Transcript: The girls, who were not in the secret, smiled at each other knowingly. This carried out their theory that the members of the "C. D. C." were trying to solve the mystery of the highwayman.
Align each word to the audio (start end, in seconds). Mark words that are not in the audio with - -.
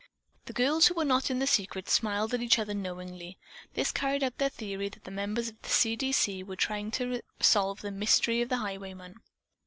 The 0.47 0.53
girls, 0.53 0.87
who 0.87 0.95
were 0.95 1.05
not 1.05 1.29
in 1.29 1.37
the 1.37 1.45
secret, 1.45 1.87
smiled 1.87 2.33
at 2.33 2.41
each 2.41 2.57
other 2.57 2.73
knowingly. 2.73 3.37
This 3.75 3.91
carried 3.91 4.23
out 4.23 4.39
their 4.39 4.49
theory 4.49 4.89
that 4.89 5.03
the 5.03 5.11
members 5.11 5.47
of 5.49 5.61
the 5.61 5.69
"C. 5.69 5.95
D. 5.95 6.11
C." 6.11 6.41
were 6.41 6.55
trying 6.55 6.89
to 6.93 7.21
solve 7.39 7.81
the 7.81 7.91
mystery 7.91 8.41
of 8.41 8.49
the 8.49 8.57
highwayman. 8.57 9.21